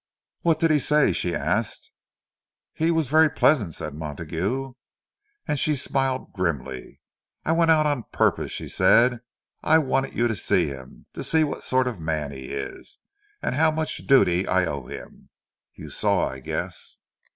"What 0.41 0.57
did 0.59 0.71
he 0.71 0.79
say?" 0.79 1.13
she 1.13 1.35
asked. 1.35 1.91
"He—was 2.73 3.07
very 3.07 3.29
pleasant," 3.29 3.75
said 3.75 3.93
Montague. 3.93 4.73
And 5.47 5.59
she 5.59 5.75
smiled 5.75 6.33
grimly. 6.33 7.01
"I 7.45 7.51
went 7.51 7.69
out 7.69 7.85
on 7.85 8.05
purpose," 8.11 8.51
she 8.51 8.67
said. 8.67 9.19
"I 9.61 9.77
wanted 9.77 10.15
you 10.15 10.27
to 10.27 10.35
see 10.35 10.69
him—to 10.69 11.23
see 11.23 11.43
what 11.43 11.61
sort 11.61 11.85
of 11.85 11.99
a 11.99 12.01
man 12.01 12.31
he 12.31 12.45
is, 12.51 12.97
and 13.43 13.53
how 13.53 13.69
much 13.69 13.97
'duty' 14.07 14.47
I 14.47 14.65
owe 14.65 14.87
him! 14.87 15.29
You 15.75 15.91
saw, 15.91 16.27
I 16.29 16.39
guess." 16.39 16.97